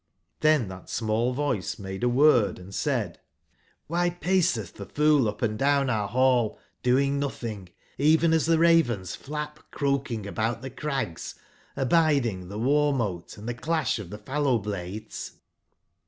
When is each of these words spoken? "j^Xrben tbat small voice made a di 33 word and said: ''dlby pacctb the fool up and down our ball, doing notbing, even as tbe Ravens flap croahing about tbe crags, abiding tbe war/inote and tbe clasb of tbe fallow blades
"j^Xrben 0.41 0.67
tbat 0.67 0.89
small 0.89 1.31
voice 1.31 1.77
made 1.77 2.03
a 2.03 2.07
di 2.07 2.07
33 2.07 2.17
word 2.17 2.57
and 2.57 2.73
said: 2.73 3.19
''dlby 3.87 4.19
pacctb 4.19 4.73
the 4.73 4.87
fool 4.87 5.27
up 5.29 5.43
and 5.43 5.59
down 5.59 5.91
our 5.91 6.09
ball, 6.09 6.57
doing 6.81 7.19
notbing, 7.19 7.69
even 7.99 8.33
as 8.33 8.47
tbe 8.47 8.57
Ravens 8.57 9.15
flap 9.15 9.59
croahing 9.71 10.25
about 10.25 10.63
tbe 10.63 10.75
crags, 10.75 11.35
abiding 11.77 12.47
tbe 12.49 12.59
war/inote 12.59 13.37
and 13.37 13.47
tbe 13.47 13.59
clasb 13.61 13.99
of 13.99 14.09
tbe 14.09 14.25
fallow 14.25 14.57
blades 14.57 15.33